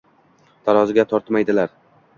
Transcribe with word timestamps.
taroziga 0.69 1.07
tortmaydilar. 1.13 1.81